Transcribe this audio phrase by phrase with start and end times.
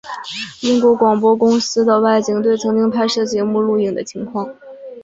[0.61, 4.49] 英国广播公司的外景队曾经拍摄节目录影的情况。